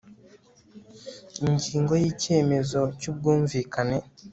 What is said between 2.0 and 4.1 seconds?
ya Icyemezo cy ubwumvikane